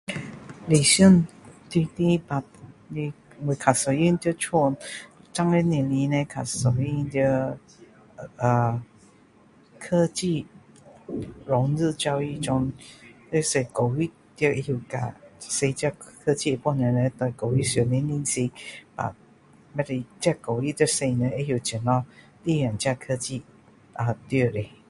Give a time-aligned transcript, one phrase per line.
[0.67, 1.27] 理想
[1.69, 2.41] 中的卡
[2.95, 3.13] 的
[3.45, 4.77] 我较喜欢在家现
[5.31, 7.57] 今的年龄叻较喜欢在啊
[8.37, 8.83] 呃
[9.83, 10.45] 科技
[11.45, 12.71] 融入教育中
[13.29, 18.49] 要使教育要会教使到科技可以帮助人在教育上的认识
[18.95, 19.15] 啊
[20.19, 21.19] 这教育也使人
[21.63, 22.05] 知道怎样
[22.43, 23.43] 利用这科技
[23.93, 24.71] 啊对的